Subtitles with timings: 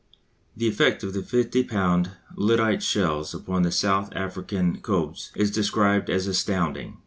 [0.57, 2.09] The effect of the 50 lb.
[2.35, 6.97] lyddite shells upon the South African kopjes is described as astounding.